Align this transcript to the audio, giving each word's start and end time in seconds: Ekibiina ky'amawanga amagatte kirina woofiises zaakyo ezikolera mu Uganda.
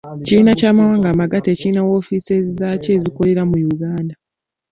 Ekibiina 0.21 0.51
ky'amawanga 0.59 1.07
amagatte 1.11 1.51
kirina 1.59 1.81
woofiises 1.87 2.45
zaakyo 2.59 2.89
ezikolera 2.97 3.41
mu 3.49 3.57
Uganda. 3.73 4.13